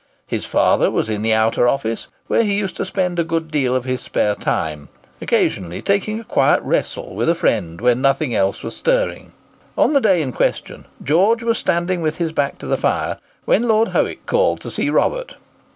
His 0.25 0.47
father 0.47 0.89
was 0.89 1.11
in 1.11 1.21
the 1.21 1.35
outer 1.35 1.67
office, 1.67 2.07
where 2.25 2.41
he 2.43 2.55
used 2.57 2.75
to 2.77 2.85
spend 2.85 3.19
a 3.19 3.23
good 3.23 3.51
deal 3.51 3.75
of 3.75 3.85
his 3.85 4.01
spare 4.01 4.33
time; 4.33 4.89
occasionally 5.21 5.83
taking 5.83 6.19
a 6.19 6.23
quiet 6.23 6.59
wrestle 6.63 7.13
with 7.13 7.29
a 7.29 7.35
friend 7.35 7.79
when 7.79 8.01
nothing 8.01 8.33
else 8.33 8.63
was 8.63 8.75
stirring. 8.75 9.31
On 9.77 9.93
the 9.93 10.01
day 10.01 10.23
in 10.23 10.31
question, 10.33 10.87
George 11.03 11.43
was 11.43 11.59
standing 11.59 12.01
with 12.01 12.17
his 12.17 12.31
back 12.31 12.57
to 12.57 12.65
the 12.65 12.77
fire, 12.77 13.19
when 13.45 13.67
Lord 13.67 13.89
Howick 13.89 14.25
called 14.25 14.59
to 14.61 14.71
see 14.71 14.89
Robert. 14.89 15.35